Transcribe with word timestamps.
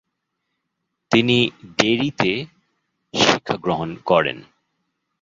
তিনি 1.11 1.37
ডেরিতে 1.77 2.31
শিক্ষা 3.13 3.55
গ্রহণ 3.57 3.89
করেন। 4.05 4.37